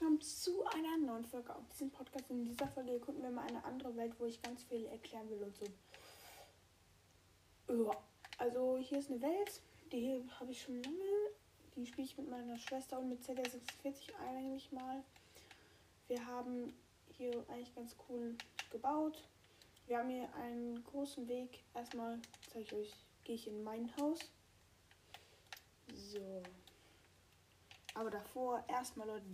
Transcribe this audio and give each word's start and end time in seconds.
willkommen 0.00 0.20
zu 0.20 0.64
einer 0.66 0.96
neuen 0.96 1.24
Folge 1.24 1.54
auf 1.54 1.68
diesem 1.68 1.90
Podcast. 1.90 2.30
In 2.30 2.44
dieser 2.44 2.66
Folge 2.68 2.98
gucken 2.98 3.22
wir 3.22 3.30
mal 3.30 3.46
eine 3.46 3.62
andere 3.64 3.94
Welt, 3.96 4.14
wo 4.18 4.24
ich 4.24 4.40
ganz 4.40 4.62
viel 4.64 4.86
erklären 4.86 5.28
will 5.28 5.42
und 5.42 5.54
so. 5.54 5.66
Ja, 7.68 7.90
also 8.38 8.78
hier 8.78 8.98
ist 8.98 9.10
eine 9.10 9.20
Welt, 9.20 9.60
die 9.92 10.24
habe 10.38 10.50
ich 10.50 10.62
schon 10.62 10.82
lange. 10.82 10.96
Die 11.76 11.84
spiele 11.84 12.06
ich 12.06 12.16
mit 12.16 12.30
meiner 12.30 12.56
Schwester 12.58 12.98
und 12.98 13.10
mit 13.10 13.22
ZR46 13.22 14.14
eigentlich 14.18 14.72
mal. 14.72 15.04
Wir 16.08 16.24
haben 16.26 16.72
hier 17.08 17.44
eigentlich 17.48 17.74
ganz 17.74 17.94
cool 18.08 18.36
gebaut. 18.70 19.28
Wir 19.86 19.98
haben 19.98 20.08
hier 20.08 20.32
einen 20.36 20.82
großen 20.84 21.28
Weg. 21.28 21.64
Erstmal 21.74 22.18
zeige 22.50 22.64
ich 22.64 22.72
euch, 22.72 22.94
gehe 23.24 23.34
ich 23.34 23.46
in 23.46 23.62
mein 23.62 23.94
Haus. 23.98 24.20
So. 25.92 26.42
Aber 27.94 28.10
davor 28.10 28.64
erstmal 28.68 29.06
Leute 29.06 29.26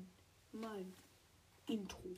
mein 0.53 0.95
Intro. 1.67 2.17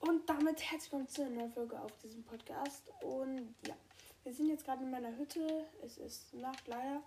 Und 0.00 0.28
damit 0.28 0.62
herzlich 0.62 0.92
willkommen 0.92 1.08
zu 1.08 1.22
einer 1.22 1.30
neuen 1.30 1.52
Folge 1.52 1.80
auf 1.80 1.96
diesem 1.98 2.22
Podcast. 2.24 2.92
Und 3.02 3.54
ja, 3.66 3.74
wir 4.22 4.32
sind 4.32 4.48
jetzt 4.48 4.64
gerade 4.64 4.84
in 4.84 4.90
meiner 4.90 5.16
Hütte. 5.16 5.66
Es 5.82 5.98
ist 5.98 6.32
Nacht 6.34 6.66
leider. 6.68 7.02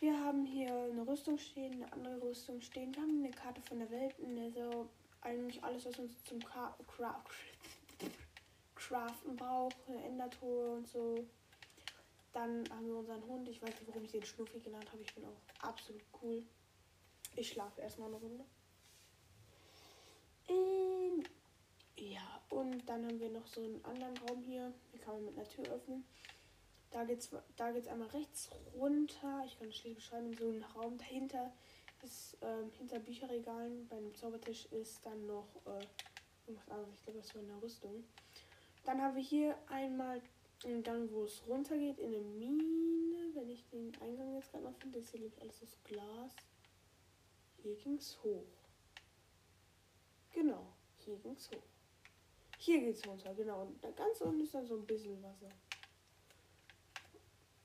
Wir 0.00 0.18
haben 0.18 0.44
hier 0.44 0.72
eine 0.90 1.06
Rüstung 1.06 1.38
stehen, 1.38 1.82
eine 1.82 1.92
andere 1.92 2.22
Rüstung 2.22 2.60
stehen. 2.60 2.94
Wir 2.94 3.02
haben 3.02 3.24
eine 3.24 3.30
Karte 3.30 3.62
von 3.62 3.78
der 3.78 3.90
Welt, 3.90 4.14
also 4.38 4.88
eigentlich 5.22 5.62
alles, 5.64 5.86
was 5.86 5.98
uns 5.98 6.24
zum 6.24 6.38
Ka 6.40 6.76
Cra 6.86 7.22
Craften 8.86 9.34
braucht, 9.36 9.76
eine 9.88 10.04
Endertruhe 10.04 10.76
und 10.76 10.86
so. 10.86 11.26
Dann 12.32 12.64
haben 12.70 12.86
wir 12.86 12.96
unseren 12.96 13.26
Hund. 13.26 13.48
Ich 13.48 13.60
weiß 13.60 13.70
nicht, 13.70 13.88
warum 13.88 14.04
ich 14.04 14.12
den 14.12 14.24
Schnuffi 14.24 14.60
genannt 14.60 14.90
habe. 14.92 15.02
Ich 15.02 15.14
bin 15.14 15.24
auch 15.24 15.66
absolut 15.66 16.02
cool. 16.22 16.44
Ich 17.34 17.48
schlafe 17.48 17.80
erstmal 17.80 18.08
eine 18.08 18.18
Runde. 18.18 18.44
Ähm, 20.48 21.24
ja, 21.96 22.42
und 22.50 22.86
dann 22.86 23.06
haben 23.06 23.18
wir 23.18 23.30
noch 23.30 23.46
so 23.46 23.62
einen 23.62 23.84
anderen 23.84 24.16
Raum 24.18 24.42
hier. 24.42 24.72
Hier 24.90 25.00
kann 25.00 25.14
man 25.14 25.24
mit 25.24 25.36
einer 25.36 25.48
Tür 25.48 25.64
öffnen. 25.74 26.04
Da 26.90 27.04
geht's, 27.04 27.30
da 27.56 27.72
geht's 27.72 27.88
einmal 27.88 28.08
rechts 28.08 28.50
runter. 28.74 29.42
Ich 29.46 29.58
kann 29.58 29.68
es 29.68 29.76
schlecht 29.76 29.96
beschreiben. 29.96 30.36
So 30.36 30.48
ein 30.48 30.62
Raum 30.74 30.96
dahinter 30.98 31.52
ist 32.02 32.36
ähm, 32.42 32.70
hinter 32.78 33.00
Bücherregalen. 33.00 33.88
Bei 33.88 33.96
einem 33.96 34.14
Zaubertisch 34.14 34.66
ist 34.66 35.04
dann 35.04 35.26
noch 35.26 35.48
äh. 35.66 35.84
Ich 36.48 36.64
glaube, 37.02 37.18
das 37.18 37.34
war 37.34 37.42
eine 37.42 37.60
Rüstung. 37.60 38.04
Dann 38.86 39.02
haben 39.02 39.16
wir 39.16 39.22
hier 39.22 39.58
einmal 39.66 40.22
einen 40.64 40.80
Gang, 40.84 41.10
wo 41.10 41.24
es 41.24 41.42
runtergeht 41.48 41.98
in 41.98 42.14
eine 42.14 42.22
Mine. 42.22 43.34
Wenn 43.34 43.50
ich 43.50 43.68
den 43.68 43.92
Eingang 44.00 44.36
jetzt 44.36 44.52
gerade 44.52 44.62
noch 44.62 44.78
finde, 44.78 45.00
ist 45.00 45.10
hier 45.10 45.20
nämlich 45.20 45.40
alles 45.42 45.60
aus 45.60 45.76
Glas. 45.82 46.32
Hier 47.62 47.74
ging 47.74 47.96
es 47.96 48.16
hoch. 48.22 48.46
Genau, 50.30 50.72
hier 50.98 51.16
ging 51.16 51.32
es 51.32 51.50
hoch. 51.50 51.62
Hier 52.58 52.80
geht 52.80 52.94
es 52.94 53.06
runter, 53.06 53.34
genau. 53.34 53.62
Und 53.62 53.82
da 53.82 53.90
ganz 53.90 54.20
unten 54.20 54.42
ist 54.42 54.54
dann 54.54 54.66
so 54.66 54.76
ein 54.76 54.86
bisschen 54.86 55.20
Wasser. 55.20 55.50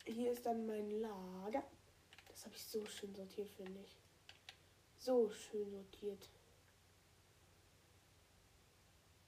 Hier 0.05 0.31
ist 0.31 0.43
dann 0.43 0.65
mein 0.65 0.89
Lager. 1.01 1.63
Das 2.29 2.45
habe 2.45 2.55
ich 2.55 2.63
so 2.63 2.83
schön 2.87 3.13
sortiert, 3.13 3.49
finde 3.51 3.79
ich. 3.79 3.95
So 4.97 5.29
schön 5.29 5.69
sortiert. 5.69 6.29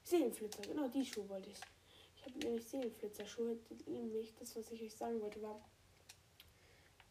Seelenflitzer, 0.04 0.64
genau 0.64 0.88
die 0.88 1.06
Schuhe 1.06 1.30
wollte 1.30 1.52
ich. 1.52 1.60
Ich 2.26 2.34
habe 2.34 2.46
nämlich 2.46 2.66
Seelenflitzer-Schuhe, 2.68 3.58
nämlich 3.86 4.34
das, 4.36 4.56
was 4.56 4.72
ich 4.72 4.82
euch 4.82 4.96
sagen 4.96 5.20
wollte, 5.22 5.42
war 5.42 5.60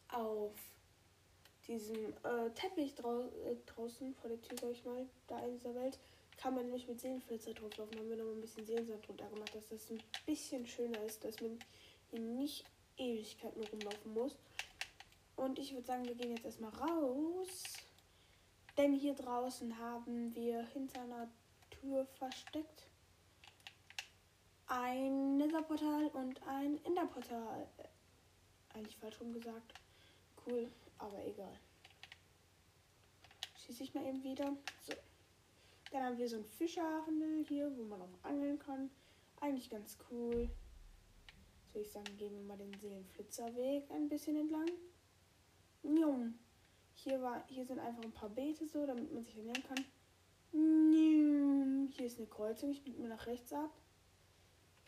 auf 0.09 0.55
diesem 1.67 2.13
äh, 2.23 2.49
Teppich 2.55 2.95
drau 2.95 3.21
äh, 3.21 3.55
draußen 3.67 4.15
vor 4.15 4.29
der 4.29 4.41
Tür, 4.41 4.57
sag 4.59 4.71
ich 4.71 4.83
mal, 4.83 5.05
da 5.27 5.39
in 5.45 5.53
dieser 5.53 5.75
Welt, 5.75 5.99
kann 6.37 6.55
man 6.55 6.65
nämlich 6.65 6.87
mit 6.87 6.99
Seelenflitzer 6.99 7.53
drauflaufen. 7.53 7.97
Haben 7.97 8.09
wir 8.09 8.17
noch 8.17 8.31
ein 8.31 8.41
bisschen 8.41 8.65
Seelensand 8.65 9.07
drunter 9.07 9.29
gemacht, 9.29 9.53
dass 9.53 9.69
das 9.69 9.89
ein 9.91 10.01
bisschen 10.25 10.65
schöner 10.65 11.03
ist, 11.03 11.23
dass 11.23 11.39
man 11.41 11.59
hier 12.09 12.19
nicht 12.19 12.65
Ewigkeiten 12.97 13.63
rumlaufen 13.63 14.13
muss. 14.13 14.35
Und 15.35 15.59
ich 15.59 15.73
würde 15.73 15.85
sagen, 15.85 16.05
wir 16.05 16.15
gehen 16.15 16.31
jetzt 16.31 16.45
erstmal 16.45 16.73
raus. 16.73 17.63
Denn 18.77 18.93
hier 18.93 19.13
draußen 19.13 19.77
haben 19.77 20.33
wir 20.33 20.65
hinter 20.65 21.01
einer 21.01 21.29
Tür 21.69 22.05
versteckt 22.05 22.87
ein 24.73 25.37
Netherportal 25.37 26.07
und 26.07 26.41
ein 26.47 26.83
Enderportal. 26.83 27.67
Eigentlich 28.73 28.97
falsch 28.97 29.19
rum 29.21 29.31
gesagt. 29.31 29.73
Cool, 30.45 30.67
aber 30.97 31.23
egal. 31.25 31.53
Schieße 33.55 33.83
ich 33.83 33.93
mal 33.93 34.05
eben 34.05 34.23
wieder. 34.23 34.57
So. 34.81 34.93
Dann 35.91 36.03
haben 36.03 36.17
wir 36.17 36.27
so 36.27 36.37
einen 36.37 36.45
Fischerhandel 36.45 37.45
hier, 37.47 37.71
wo 37.77 37.83
man 37.83 38.01
auch 38.01 38.23
angeln 38.23 38.57
kann. 38.57 38.89
Eigentlich 39.39 39.69
ganz 39.69 39.97
cool. 40.09 40.49
So, 41.71 41.79
ich 41.79 41.91
sagen, 41.91 42.17
gehen 42.17 42.33
wir 42.33 42.43
mal 42.43 42.57
den 42.57 42.73
Seelenflitzerweg 42.79 43.91
ein 43.91 44.09
bisschen 44.09 44.37
entlang. 44.37 44.69
Njum. 45.83 46.39
Hier, 46.95 47.21
war, 47.21 47.45
hier 47.47 47.65
sind 47.65 47.79
einfach 47.79 48.03
ein 48.03 48.11
paar 48.11 48.29
Beete 48.29 48.65
so, 48.65 48.87
damit 48.87 49.13
man 49.13 49.23
sich 49.23 49.37
ernähren 49.37 49.63
kann. 49.63 49.85
Njum. 50.51 51.89
Hier 51.89 52.07
ist 52.07 52.17
eine 52.17 52.27
Kreuzung. 52.27 52.71
Ich 52.71 52.83
biege 52.83 52.99
mir 52.99 53.09
nach 53.09 53.27
rechts 53.27 53.53
ab. 53.53 53.71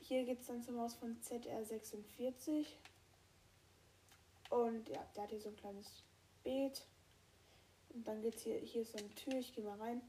Hier 0.07 0.23
geht 0.23 0.39
es 0.39 0.45
dann 0.45 0.61
zum 0.61 0.79
Haus 0.79 0.93
von 0.93 1.19
ZR46. 1.19 2.67
Und 4.51 4.87
ja, 4.87 5.03
der 5.15 5.23
hat 5.23 5.31
hier 5.31 5.41
so 5.41 5.49
ein 5.49 5.55
kleines 5.55 6.03
Beet. 6.43 6.85
Und 7.89 8.07
dann 8.07 8.21
geht's 8.21 8.43
hier, 8.43 8.59
hier 8.59 8.83
ist 8.83 8.91
so 8.91 8.99
eine 8.99 9.09
Tür, 9.15 9.33
ich 9.39 9.51
gehe 9.55 9.63
mal 9.63 9.79
rein. 9.79 10.01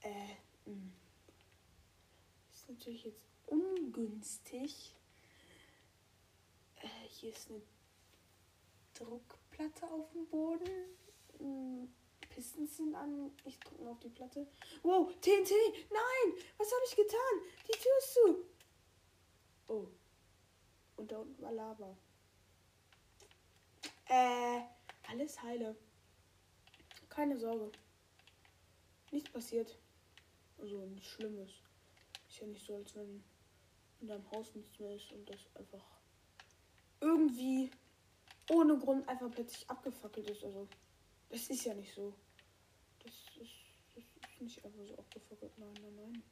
Äh, 0.00 0.34
mh. 0.64 0.72
Hm. 0.72 0.92
ist 2.54 2.68
natürlich 2.70 3.04
jetzt 3.04 3.26
ungünstig. 3.44 4.94
Äh, 6.76 6.88
hier 7.10 7.32
ist 7.32 7.50
eine 7.50 7.60
Druckplatte 8.94 9.90
auf 9.90 10.10
dem 10.12 10.26
Boden. 10.28 10.70
Hm. 11.38 11.92
Pistons 12.36 12.76
sind 12.76 12.94
an. 12.94 13.30
Ich 13.46 13.58
drücke 13.60 13.82
mal 13.82 13.92
auf 13.92 14.00
die 14.00 14.10
Platte. 14.10 14.46
Wow, 14.82 15.10
TNT! 15.22 15.50
Nein! 15.90 16.44
Was 16.58 16.70
habe 16.70 16.82
ich 16.86 16.94
getan? 16.94 17.18
Die 17.66 17.78
Tür 17.78 17.92
ist 17.98 18.12
zu. 18.12 18.44
Oh. 19.68 19.86
Und 20.96 21.10
da 21.10 21.18
unten 21.18 21.42
war 21.42 21.52
Lava. 21.52 21.96
Äh, 24.04 24.60
alles 25.08 25.42
heile. 25.42 25.74
Keine 27.08 27.38
Sorge. 27.38 27.72
Nichts 29.12 29.30
passiert. 29.30 29.78
Also 30.58 30.84
nichts 30.84 31.08
Schlimmes. 31.08 31.50
Ist 32.28 32.40
ja 32.40 32.46
nicht 32.48 32.66
so, 32.66 32.74
als 32.74 32.94
wenn 32.94 33.24
in 34.02 34.08
deinem 34.08 34.30
Haus 34.30 34.54
nichts 34.54 34.78
mehr 34.78 34.94
ist 34.94 35.10
und 35.12 35.24
das 35.30 35.40
einfach 35.54 35.84
irgendwie 37.00 37.70
ohne 38.50 38.76
Grund 38.76 39.08
einfach 39.08 39.30
plötzlich 39.30 39.68
abgefackelt 39.70 40.28
ist. 40.28 40.44
Also, 40.44 40.68
das 41.28 41.48
ist 41.48 41.64
ja 41.64 41.74
nicht 41.74 41.92
so. 41.94 42.14
Das 43.00 43.12
ist, 43.40 43.52
das 43.94 44.04
ist 44.04 44.40
nicht 44.40 44.64
einfach 44.64 44.84
so 44.84 44.98
abgefackelt. 44.98 45.58
Nein, 45.58 45.74
nein, 45.80 45.94
nein. 45.94 46.22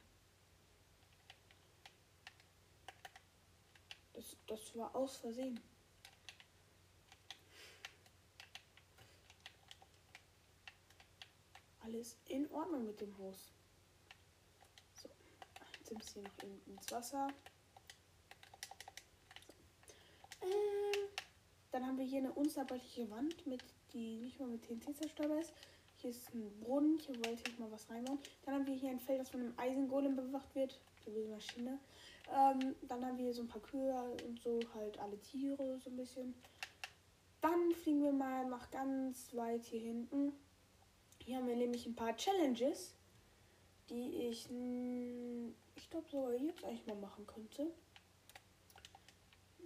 Das, 4.12 4.36
das 4.46 4.76
war 4.76 4.94
aus 4.94 5.16
Versehen. 5.16 5.60
Alles 11.80 12.16
in 12.26 12.50
Ordnung 12.50 12.86
mit 12.86 13.00
dem 13.00 13.16
Haus. 13.18 13.52
So, 14.94 15.10
jetzt 15.90 16.12
hier 16.12 16.22
noch 16.22 16.38
in, 16.42 16.62
ins 16.66 16.90
Wasser. 16.90 17.28
So. 20.40 20.46
Äh, 20.46 21.08
dann 21.74 21.84
haben 21.84 21.98
wir 21.98 22.04
hier 22.04 22.18
eine 22.18 22.32
unzerbrechliche 22.32 23.10
Wand, 23.10 23.44
mit 23.48 23.60
die 23.92 24.16
nicht 24.18 24.38
mal 24.38 24.48
mit 24.48 24.62
TNT 24.62 24.96
zerstörbar 24.96 25.40
ist. 25.40 25.52
Hier 25.96 26.10
ist 26.10 26.32
ein 26.32 26.48
Brunnen, 26.60 26.98
hier 26.98 27.16
wollte 27.16 27.50
ich 27.50 27.58
mal 27.58 27.70
was 27.72 27.90
reinbauen. 27.90 28.20
Dann 28.44 28.54
haben 28.54 28.66
wir 28.66 28.74
hier 28.74 28.90
ein 28.90 29.00
Feld, 29.00 29.20
das 29.20 29.30
von 29.30 29.40
einem 29.40 29.54
Eisengolem 29.56 30.14
bewacht 30.14 30.54
wird. 30.54 30.78
So 31.04 31.12
wie 31.12 31.24
eine 31.24 31.34
Maschine. 31.34 31.80
Ähm, 32.32 32.76
dann 32.82 33.04
haben 33.04 33.18
wir 33.18 33.24
hier 33.24 33.34
so 33.34 33.42
ein 33.42 33.48
paar 33.48 33.60
Kühe 33.60 33.92
und 34.24 34.40
so 34.40 34.60
halt 34.72 34.98
alle 35.00 35.20
Tiere 35.20 35.80
so 35.80 35.90
ein 35.90 35.96
bisschen. 35.96 36.34
Dann 37.40 37.72
fliegen 37.72 38.04
wir 38.04 38.12
mal 38.12 38.46
nach 38.46 38.70
ganz 38.70 39.34
weit 39.34 39.64
hier 39.64 39.80
hinten. 39.80 40.32
Hier 41.24 41.38
haben 41.38 41.48
wir 41.48 41.56
nämlich 41.56 41.86
ein 41.86 41.96
paar 41.96 42.16
Challenges, 42.16 42.94
die 43.90 44.28
ich, 44.28 44.48
ich 45.74 45.90
glaube 45.90 46.08
sogar 46.08 46.34
jetzt 46.34 46.64
eigentlich 46.64 46.86
mal 46.86 46.96
machen 46.96 47.26
könnte. 47.26 47.66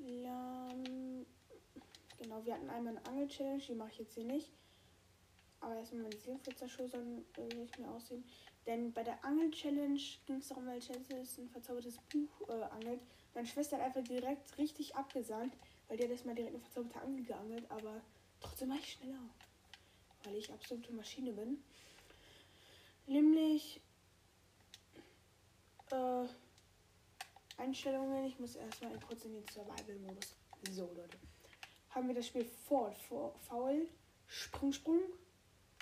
Ja, 0.01 0.69
genau, 2.19 2.45
wir 2.45 2.55
hatten 2.55 2.71
einmal 2.71 2.97
eine 2.97 3.07
Angel-Challenge, 3.07 3.63
die 3.63 3.75
mache 3.75 3.91
ich 3.93 3.99
jetzt 3.99 4.15
hier 4.15 4.25
nicht. 4.25 4.53
Aber 5.61 5.75
erstmal 5.77 6.03
meine 6.03 6.17
Seelenflitzerschuhe 6.17 6.89
sollen 6.89 7.25
äh, 7.37 7.55
nicht 7.55 7.79
mehr 7.79 7.91
aussehen. 7.91 8.25
Denn 8.67 8.93
bei 8.93 9.03
der 9.03 9.25
Angel-Challenge 9.25 10.01
ging 10.27 10.37
es 10.37 10.49
darum, 10.49 10.67
weil 10.67 10.81
Chelsea 10.81 11.17
ein 11.39 11.49
verzaubertes 11.49 11.97
Buch 12.13 12.49
äh, 12.49 12.63
angelt. 12.65 13.01
Meine 13.35 13.47
Schwester 13.47 13.77
hat 13.79 13.85
einfach 13.85 14.05
direkt 14.05 14.57
richtig 14.59 14.95
abgesandt, 14.95 15.55
weil 15.89 15.97
die 15.97 16.05
hat 16.05 16.11
erstmal 16.11 16.35
direkt 16.35 16.55
eine 16.55 16.63
verzauberte 16.63 17.01
Angel 17.01 17.25
geangelt, 17.25 17.71
aber 17.71 18.01
trotzdem 18.41 18.71
war 18.71 18.77
ich 18.77 18.93
schneller. 18.93 19.21
Weil 20.25 20.37
ich 20.37 20.53
absolute 20.53 20.93
Maschine 20.93 21.33
bin. 21.33 21.63
Nämlich 23.07 23.81
äh, 25.91 26.27
Einstellungen. 27.57 28.27
Ich 28.27 28.39
muss 28.39 28.57
erstmal 28.57 28.99
kurz 29.01 29.25
in 29.25 29.33
den 29.33 29.45
Survival-Modus. 29.49 30.35
So, 30.71 30.93
Leute. 30.95 31.19
Haben 31.99 32.07
wir 32.07 32.15
das 32.15 32.29
Spiel 32.29 32.45
Fall, 32.45 32.95
Foul, 33.49 33.89
Sprung, 34.29 34.73
Sprung, 34.73 35.01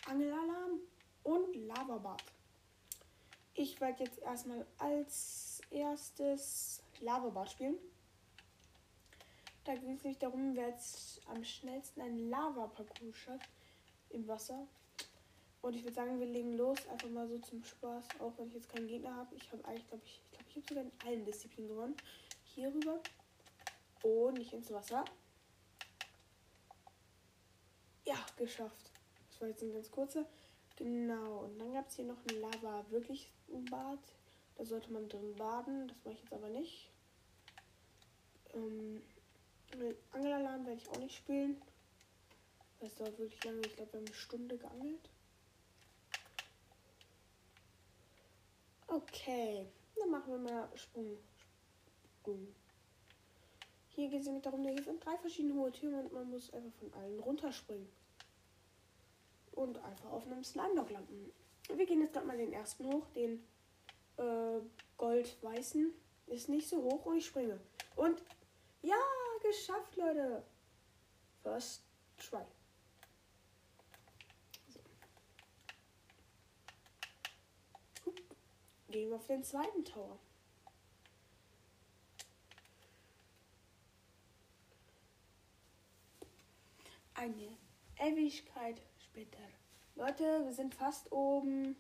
Angelalarm 0.06 0.80
und 1.24 1.54
Lavabad. 1.66 2.24
Ich 3.52 3.78
werde 3.82 4.04
jetzt 4.04 4.20
erstmal 4.20 4.64
als 4.78 5.60
erstes 5.68 6.82
Lavabad 7.02 7.50
spielen. 7.50 7.76
Da 9.64 9.74
geht 9.74 9.98
es 9.98 10.04
nicht 10.04 10.22
darum, 10.22 10.56
wer 10.56 10.70
jetzt 10.70 11.20
am 11.26 11.44
schnellsten 11.44 12.00
einen 12.00 12.30
Lava-Parcours 12.30 13.14
schafft 13.14 13.50
im 14.08 14.26
Wasser. 14.26 14.66
Und 15.60 15.76
ich 15.76 15.82
würde 15.82 15.96
sagen, 15.96 16.18
wir 16.18 16.28
legen 16.28 16.56
los, 16.56 16.78
einfach 16.88 17.10
mal 17.10 17.28
so 17.28 17.38
zum 17.40 17.62
Spaß, 17.62 18.06
auch 18.20 18.32
wenn 18.38 18.48
ich 18.48 18.54
jetzt 18.54 18.70
keinen 18.70 18.88
Gegner 18.88 19.14
habe. 19.14 19.34
Ich 19.34 19.52
habe 19.52 19.62
eigentlich, 19.66 19.86
glaube 19.88 20.02
ich, 20.06 20.22
ich 20.24 20.30
glaube, 20.30 20.46
ich 20.48 20.56
habe 20.56 20.66
sogar 20.66 20.84
in 20.84 20.92
allen 21.06 21.24
Disziplinen 21.26 21.68
gewonnen. 21.68 21.96
Hier 22.54 22.72
rüber. 22.72 23.00
Und 24.02 24.38
nicht 24.38 24.54
ins 24.54 24.72
Wasser. 24.72 25.04
Ja, 28.06 28.16
geschafft. 28.36 28.90
Das 29.28 29.40
war 29.40 29.48
jetzt 29.48 29.62
ein 29.62 29.72
ganz 29.72 29.90
kurzer. 29.90 30.24
Genau. 30.76 31.40
Und 31.44 31.58
dann 31.58 31.72
gab 31.72 31.88
es 31.88 31.96
hier 31.96 32.04
noch 32.04 32.24
ein 32.28 32.40
Lava 32.40 32.84
wirklich 32.90 33.32
ein 33.52 33.64
Bad. 33.64 33.98
Da 34.56 34.64
sollte 34.64 34.92
man 34.92 35.08
drin 35.08 35.34
baden. 35.36 35.88
Das 35.88 35.96
mache 36.04 36.14
ich 36.14 36.22
jetzt 36.22 36.32
aber 36.32 36.48
nicht. 36.48 36.90
Ähm, 38.54 39.02
Angelalarm 40.12 40.64
werde 40.64 40.80
ich 40.80 40.88
auch 40.88 40.98
nicht 40.98 41.16
spielen. 41.16 41.60
Das 42.80 42.94
dauert 42.94 43.18
wirklich 43.18 43.42
lange. 43.44 43.60
Ich 43.66 43.76
glaube, 43.76 43.92
wir 43.92 44.00
haben 44.00 44.06
eine 44.06 44.14
Stunde 44.14 44.56
geangelt. 44.56 45.10
Okay, 48.86 49.66
dann 49.98 50.10
machen 50.10 50.32
wir 50.32 50.38
mal 50.38 50.68
Sprung. 50.76 51.18
Sprung. 52.20 52.54
Hier 53.96 54.10
geht 54.10 54.20
es 54.20 54.26
nämlich 54.26 54.44
darum, 54.44 54.62
hier 54.62 54.82
sind 54.82 55.02
drei 55.02 55.16
verschiedene 55.16 55.54
hohe 55.54 55.72
Türme 55.72 56.00
und 56.00 56.12
man 56.12 56.28
muss 56.28 56.52
einfach 56.52 56.78
von 56.78 56.92
allen 56.92 57.18
runterspringen. 57.18 57.88
Und 59.52 59.78
einfach 59.78 60.10
auf 60.10 60.26
einem 60.26 60.44
Slime-Dog 60.44 60.90
landen. 60.90 61.32
Wir 61.72 61.86
gehen 61.86 62.02
jetzt 62.02 62.12
gerade 62.12 62.26
mal 62.26 62.36
den 62.36 62.52
ersten 62.52 62.84
hoch, 62.84 63.06
den 63.14 63.42
äh, 64.18 64.60
gold-weißen. 64.98 65.94
Ist 66.26 66.50
nicht 66.50 66.68
so 66.68 66.82
hoch 66.82 67.06
und 67.06 67.16
ich 67.16 67.24
springe. 67.24 67.58
Und 67.94 68.22
ja, 68.82 69.00
geschafft, 69.42 69.96
Leute. 69.96 70.42
First 71.42 71.82
try. 72.18 72.44
Gehen 78.90 79.08
wir 79.08 79.16
auf 79.16 79.26
den 79.26 79.42
zweiten 79.42 79.86
Tower. 79.86 80.18
Eine 87.16 87.56
Ewigkeit 87.98 88.82
später. 88.98 89.38
Leute, 89.94 90.44
wir 90.44 90.52
sind 90.52 90.74
fast 90.74 91.10
oben. 91.10 91.74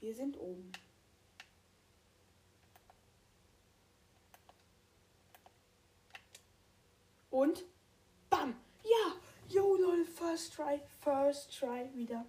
Wir 0.00 0.14
sind 0.14 0.38
oben. 0.38 0.72
Und 7.28 7.62
bam! 8.30 8.56
Ja! 8.82 9.12
Yo, 9.48 9.76
lol, 9.76 10.06
first 10.06 10.54
try, 10.54 10.80
first 11.02 11.58
try 11.58 11.90
wieder. 11.94 12.24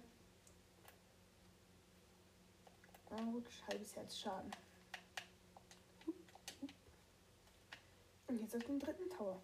Na 3.10 3.22
gut, 3.22 3.46
halbes 3.66 3.96
Herz 3.96 4.18
Schaden. 4.18 4.50
Und 8.38 8.44
jetzt 8.44 8.54
auf 8.54 8.64
den 8.68 8.78
dritten 8.78 9.10
Tower. 9.10 9.42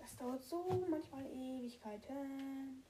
Das 0.00 0.16
dauert 0.16 0.42
so 0.42 0.84
manchmal 0.90 1.24
Ewigkeiten. 1.26 2.82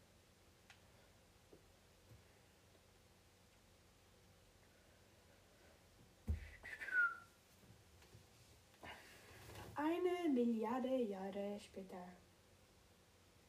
Eine 9.74 10.30
Milliarde 10.30 11.02
Jahre 11.02 11.60
später. 11.60 12.08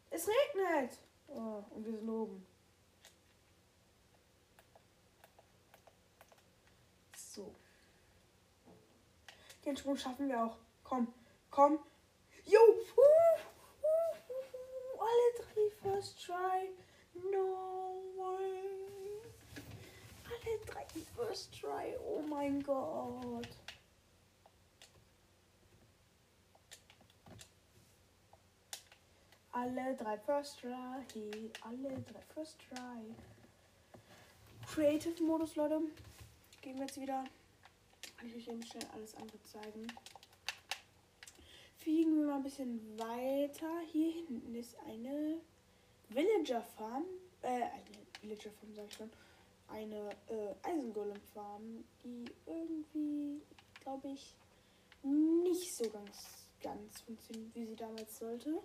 Es 0.09 0.27
regnet! 0.27 0.99
Oh, 1.29 1.63
und 1.69 1.85
wir 1.85 1.93
sind 1.93 2.09
oben. 2.09 2.45
So. 7.15 7.55
Den 9.65 9.75
Sprung 9.75 9.97
schaffen 9.97 10.29
wir 10.29 10.43
auch. 10.43 10.57
Komm, 10.83 11.11
komm. 11.49 11.79
Jo! 12.43 12.59
Uh, 12.59 13.01
uh, 13.01 14.15
uh, 14.95 15.01
alle 15.01 15.27
drei 15.39 15.69
First 15.81 16.23
Try. 16.23 16.69
No 17.31 18.03
way. 18.15 18.61
Alle 20.25 20.59
drei 20.67 20.85
First 21.15 21.59
Try. 21.59 21.97
Oh 22.05 22.21
mein 22.29 22.61
Gott. 22.61 23.47
Alle 29.51 29.95
drei 29.95 30.17
First 30.19 30.59
Try. 30.59 31.51
Alle 31.61 32.01
drei 32.01 32.21
First 32.33 32.59
Try. 32.69 33.15
Creative 34.67 35.23
Modus, 35.23 35.55
Leute 35.55 35.79
gehen 36.61 36.75
wir 36.75 36.85
jetzt 36.85 36.99
wieder. 36.99 37.23
Kann 38.17 38.27
ich 38.29 38.35
euch 38.35 38.47
eben 38.47 38.63
schnell 38.63 38.85
alles 38.93 39.15
andere 39.15 39.41
zeigen. 39.43 39.87
Fliegen 41.77 42.19
wir 42.19 42.27
mal 42.27 42.35
ein 42.37 42.43
bisschen 42.43 42.97
weiter. 42.97 43.79
Hier 43.91 44.11
hinten 44.11 44.55
ist 44.55 44.75
eine 44.87 45.39
Villager 46.09 46.61
Farm. 46.61 47.05
Äh, 47.41 47.47
eine 47.47 47.83
Villager 48.21 48.51
Farm, 48.51 48.73
sag 48.73 48.85
ich 48.87 48.93
schon. 48.93 49.09
Eine 49.67 50.09
äh, 50.29 50.55
Eisengolem 50.63 51.21
Farm, 51.33 51.83
die 52.03 52.25
irgendwie, 52.45 53.41
glaube 53.81 54.09
ich, 54.09 54.35
nicht 55.03 55.75
so 55.75 55.89
ganz, 55.89 56.47
ganz 56.61 57.01
funktioniert, 57.01 57.53
wie 57.55 57.65
sie 57.65 57.75
damals 57.75 58.17
sollte. 58.17 58.61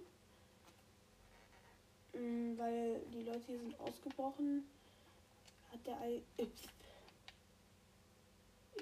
Mhm, 2.14 2.58
weil 2.58 3.00
die 3.12 3.22
Leute 3.22 3.46
hier 3.46 3.58
sind 3.58 3.78
ausgebrochen. 3.80 4.64
Hat 5.72 5.86
der 5.86 6.00
Ei. 6.00 6.22
Äh, 6.36 6.46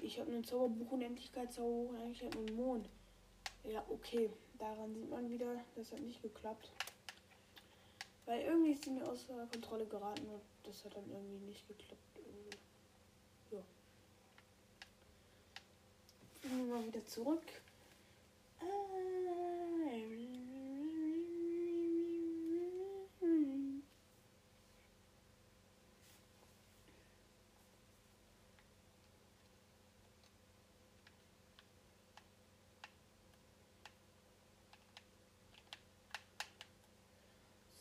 ich 0.01 0.19
habe 0.19 0.31
einen 0.31 0.43
Zauberbuch 0.43 0.91
Unendlichkeitszauberbuch 0.91 1.89
und 1.89 1.97
eigentlich 1.97 2.21
halt 2.23 2.35
einen 2.37 2.55
Mond. 2.55 2.89
Ja, 3.63 3.83
okay. 3.89 4.29
Daran 4.57 4.93
sieht 4.93 5.09
man 5.09 5.29
wieder, 5.29 5.63
das 5.75 5.91
hat 5.91 6.01
nicht 6.01 6.21
geklappt. 6.21 6.71
Weil 8.25 8.41
irgendwie 8.41 8.71
ist 8.71 8.83
sie 8.83 8.91
mir 8.91 9.07
außer 9.07 9.47
Kontrolle 9.51 9.85
geraten 9.85 10.27
und 10.27 10.41
das 10.63 10.83
hat 10.85 10.95
dann 10.95 11.09
irgendwie 11.09 11.45
nicht 11.45 11.67
geklappt. 11.67 12.19
Ja. 13.51 13.61
Gehen 16.41 16.67
wir 16.67 16.75
mal 16.75 16.85
wieder 16.85 17.05
zurück. 17.05 17.43
Äh, 18.61 19.58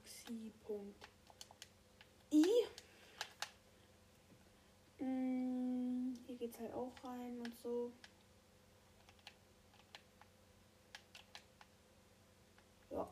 Mm, 5.04 6.14
hier 6.26 6.36
geht's 6.38 6.58
halt 6.60 6.74
auch 6.74 6.94
rein 7.04 7.42
und 7.42 7.54
so. 7.62 7.92
Ja, 12.90 13.06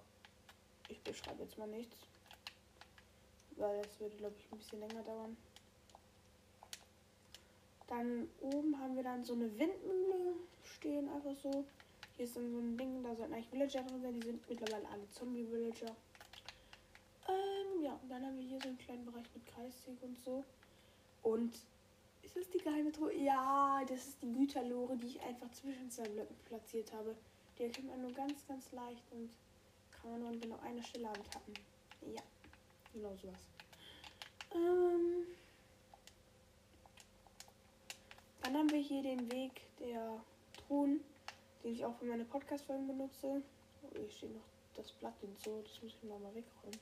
ich 0.87 1.01
beschreibe 1.01 1.43
jetzt 1.43 1.57
mal 1.57 1.67
nichts. 1.67 1.97
Weil 3.57 3.81
das 3.81 3.99
würde, 3.99 4.15
glaube 4.15 4.35
ich, 4.39 4.49
ein 4.53 4.57
bisschen 4.57 4.79
länger 4.79 5.03
dauern. 5.03 5.35
Dann 7.87 8.29
oben 8.39 8.79
haben 8.79 8.95
wir 8.95 9.03
dann 9.03 9.25
so 9.25 9.33
eine 9.33 9.51
Windmühle 9.59 10.35
stehen, 10.63 11.09
einfach 11.09 11.35
so. 11.43 11.65
Hier 12.15 12.25
ist 12.25 12.35
dann 12.35 12.51
so 12.51 12.59
ein 12.59 12.77
Ding, 12.77 13.03
da 13.03 13.13
sollten 13.15 13.33
eigentlich 13.33 13.51
Villager 13.51 13.83
drin 13.83 14.01
sein. 14.01 14.13
Die 14.13 14.25
sind 14.25 14.49
mittlerweile 14.49 14.87
alle 14.87 15.09
Zombie-Villager. 15.11 15.95
Ähm, 17.27 17.83
ja, 17.83 17.99
und 18.01 18.09
dann 18.09 18.25
haben 18.25 18.37
wir 18.37 18.47
hier 18.47 18.59
so 18.61 18.69
einen 18.69 18.77
kleinen 18.77 19.05
Bereich 19.05 19.25
mit 19.33 19.45
Kreissäge 19.47 20.05
und 20.05 20.17
so. 20.19 20.43
Und 21.23 21.53
ist 22.23 22.37
das 22.37 22.49
die 22.49 22.59
geheime 22.59 22.91
Truhe? 22.91 23.13
Ja, 23.15 23.83
das 23.87 24.07
ist 24.07 24.21
die 24.21 24.31
Güterlore, 24.31 24.95
die 24.97 25.07
ich 25.07 25.21
einfach 25.21 25.51
zwischen 25.51 25.89
zwei 25.91 26.07
Blöcken 26.07 26.35
platziert 26.45 26.93
habe. 26.93 27.15
Die 27.57 27.63
erkennt 27.63 27.87
man 27.87 28.01
nur 28.01 28.11
ganz, 28.11 28.45
ganz 28.47 28.71
leicht 28.71 29.03
und 29.11 29.29
kann 29.91 30.11
man 30.11 30.21
nur 30.21 30.39
genau 30.39 30.59
eine 30.63 30.83
Stelle 30.83 31.09
antappen. 31.09 31.53
Ja, 32.13 32.21
genau 32.93 33.15
sowas. 33.15 33.39
Ähm, 34.53 35.25
dann 38.41 38.57
haben 38.57 38.69
wir 38.69 38.79
hier 38.79 39.01
den 39.01 39.31
Weg 39.31 39.61
der 39.79 40.21
Truhen, 40.55 41.01
den 41.65 41.73
ich 41.73 41.83
auch 41.83 41.95
für 41.95 42.05
meine 42.05 42.25
Podcast-Folgen 42.25 42.87
benutze. 42.87 43.41
Oh, 43.81 43.97
hier 43.97 44.09
steht 44.09 44.33
noch 44.33 44.43
das 44.75 44.91
Blatt 44.91 45.15
und 45.23 45.39
so, 45.41 45.61
das 45.63 45.81
muss 45.81 45.93
ich 45.93 46.03
noch 46.03 46.19
mal 46.19 46.33
wegräumen. 46.35 46.79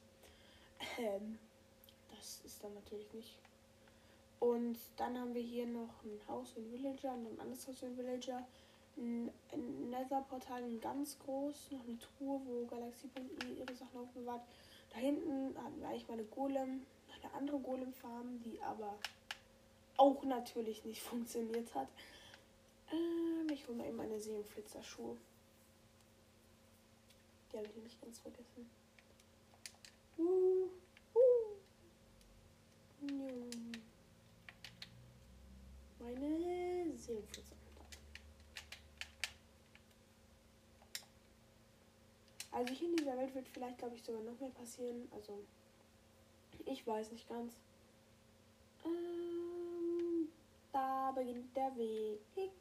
Ähm, 1.00 1.40
das 2.14 2.42
ist 2.44 2.62
dann 2.62 2.74
natürlich 2.74 3.12
nicht. 3.14 3.38
Und 4.42 4.78
dann 4.98 5.18
haben 5.18 5.34
wir 5.34 5.42
hier 5.42 5.66
noch 5.66 6.04
ein 6.04 6.20
Haus 6.28 6.52
für 6.52 6.70
Villager 6.70 7.14
und 7.14 7.28
ein 7.28 7.40
anderes 7.40 7.66
Haus 7.66 7.80
für 7.80 7.98
Villager. 7.98 8.46
Ein, 8.98 9.32
ein 9.54 9.90
Nether-Portal, 9.90 10.64
ein 10.64 10.82
ganz 10.82 11.18
groß, 11.20 11.72
noch 11.72 11.84
eine 11.88 11.98
Truhe, 11.98 12.42
wo 12.46 12.66
Galaxie.i 12.66 13.60
ihre 13.60 13.74
Sachen 13.74 14.02
aufbewahrt. 14.02 14.42
Da 14.92 14.98
hinten 14.98 15.58
hatten 15.58 15.80
wir 15.80 15.88
eigentlich 15.88 16.08
mal 16.10 16.16
eine 16.16 16.26
Golem, 16.26 16.86
eine 17.22 17.34
andere 17.34 17.60
Golem-Farm, 17.60 18.42
die 18.44 18.62
aber 18.62 18.96
auch 19.96 20.22
natürlich 20.24 20.84
nicht 20.84 21.02
funktioniert 21.10 21.74
hat. 21.74 21.88
Ähm, 22.94 23.50
ich 23.52 23.68
hole 23.68 23.78
mal 23.78 23.88
eben 23.88 23.98
meine 23.98 24.20
Seelenflitzer-Schuhe. 24.20 25.18
Die 27.52 27.58
habe 27.58 27.68
ich 27.68 27.76
nämlich 27.76 28.00
ganz 28.02 28.20
vergessen. 28.20 28.70
Uh, 30.18 30.70
uh. 31.16 31.58
Meine 36.00 36.98
Seelenflitzer. 36.98 37.56
Also 42.52 42.72
hier 42.72 42.90
in 42.90 42.96
dieser 42.98 43.18
Welt 43.18 43.34
wird 43.34 43.48
vielleicht, 43.48 43.80
glaube 43.80 43.96
ich, 43.96 44.04
sogar 44.04 44.22
noch 44.22 44.40
mehr 44.40 44.52
passieren. 44.52 45.08
Also, 45.12 45.40
ich 46.66 46.86
weiß 46.86 47.12
nicht 47.12 47.28
ganz. 47.28 47.56
Ähm, 48.86 50.28
da 50.72 51.12
beginnt 51.16 51.56
der 51.56 51.76
Weg. 51.76 52.52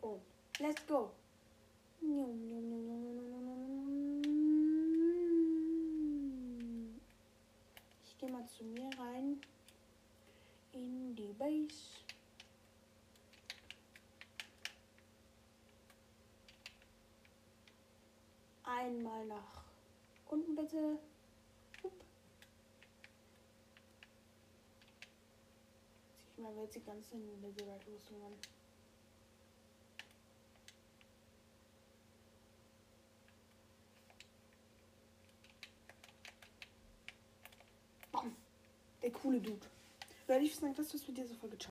Oh, 0.00 0.20
let's 0.60 0.86
go. 0.86 1.10
Ich 8.04 8.18
gehe 8.18 8.30
mal 8.30 8.46
zu 8.46 8.64
mir 8.64 8.90
rein 8.98 9.40
in 10.72 11.14
die 11.16 11.32
Base. 11.32 12.04
Einmal 18.64 19.26
nach 19.26 19.64
unten 20.28 20.54
bitte. 20.54 20.98
Ich 26.36 26.42
mal 26.42 26.54
jetzt 26.56 26.74
die 26.74 26.84
ganze 26.84 27.16
Netherite-Rüstung 27.16 28.22
coole 39.24 39.40
Dude. 39.40 39.66
Leute, 40.28 40.44
ich 40.44 40.54
sagen, 40.54 40.74
das 40.76 40.92
war's 40.92 41.08
mit 41.08 41.16
dieser 41.16 41.34
Folge. 41.36 41.56
Ciao. 41.56 41.62